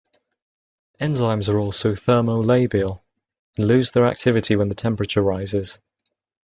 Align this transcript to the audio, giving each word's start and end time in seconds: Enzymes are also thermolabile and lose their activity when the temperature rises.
Enzymes 0.99 1.47
are 1.47 1.59
also 1.59 1.91
thermolabile 1.93 3.01
and 3.55 3.67
lose 3.67 3.91
their 3.91 4.07
activity 4.07 4.55
when 4.55 4.67
the 4.67 4.73
temperature 4.73 5.21
rises. 5.21 5.77